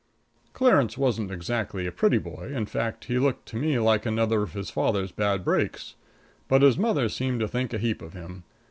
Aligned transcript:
Clarence 0.53 0.97
wasn't 0.97 1.29
exactly 1.29 1.85
a 1.85 1.91
pretty 1.91 2.17
boy; 2.17 2.51
in 2.55 2.65
fact, 2.65 3.05
he 3.05 3.19
looked 3.19 3.45
to 3.45 3.55
me 3.55 3.77
like 3.77 4.03
another 4.03 4.41
of 4.41 4.53
his 4.53 4.71
father's 4.71 5.11
bad 5.11 5.45
breaks; 5.45 5.93
but 6.47 6.63
his 6.63 6.75
mother 6.79 7.07
seemed 7.07 7.39
to 7.39 7.47
think 7.47 7.71
a 7.71 7.77
heap 7.77 8.01
of 8.01 8.13
him. 8.13 8.43